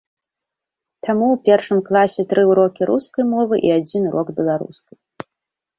Таму 1.07 1.25
у 1.33 1.35
першым 1.49 1.83
класе 1.89 2.21
тры 2.33 2.41
ўрокі 2.53 2.81
рускай 2.93 3.23
мовы, 3.35 3.55
і 3.69 3.77
адзін 3.79 4.03
урок 4.13 4.27
беларускай. 4.41 4.97